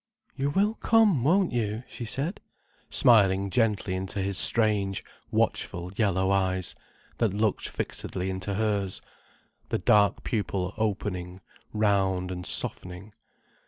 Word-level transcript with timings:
"You 0.35 0.49
will 0.49 0.73
come, 0.73 1.23
won't 1.23 1.51
you?" 1.51 1.83
she 1.87 2.05
said, 2.05 2.41
smiling 2.89 3.51
gently 3.51 3.93
into 3.93 4.19
his 4.19 4.35
strange, 4.35 5.05
watchful 5.29 5.93
yellow 5.95 6.31
eyes, 6.31 6.73
that 7.19 7.35
looked 7.35 7.69
fixedly 7.69 8.31
into 8.31 8.55
hers, 8.55 9.03
the 9.69 9.77
dark 9.77 10.23
pupil 10.23 10.73
opening 10.75 11.39
round 11.71 12.31
and 12.31 12.47
softening. 12.47 13.13